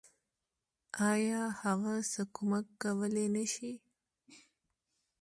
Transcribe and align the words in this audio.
آيا 1.11 1.41
هغه 1.61 1.93
څه 2.11 2.21
کمک 2.35 2.65
کولی 2.81 3.27
نشي. 3.35 3.73